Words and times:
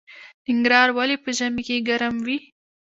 ننګرهار 0.47 0.89
ولې 0.97 1.15
په 1.23 1.29
ژمي 1.37 1.63
کې 1.67 1.85
ګرم 1.89 2.15
وي؟ 2.25 2.37